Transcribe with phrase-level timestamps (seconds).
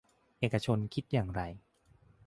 [0.39, 1.41] เอกชนคิดอย่างไร